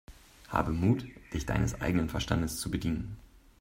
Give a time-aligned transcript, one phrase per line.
[0.49, 3.17] Habe Mut, dich deines eigenen Verstandes zu bedienen!